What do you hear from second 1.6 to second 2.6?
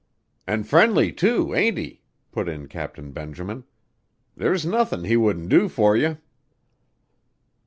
he?" put